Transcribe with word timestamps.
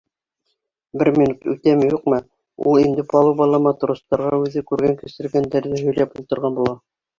Бер 1.01 1.11
минут 1.17 1.45
үтәме-юҡмы, 1.53 2.19
ул 2.73 2.81
инде 2.85 3.05
палубала 3.13 3.61
матростарға 3.67 4.41
үҙе 4.47 4.67
күргән-кисергәндәрҙе 4.75 5.85
һөйләп 5.87 6.21
ултырған 6.25 6.61
була. 6.61 6.77